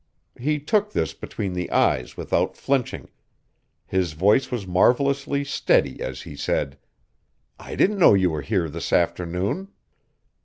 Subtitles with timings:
[0.39, 3.07] He took this between the eyes without flinching.
[3.85, 6.79] His voice was marvellously steady as he said:
[7.59, 9.67] "I didn't know you were here this afternoon."